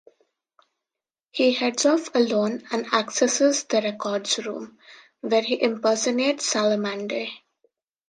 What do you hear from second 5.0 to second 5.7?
where he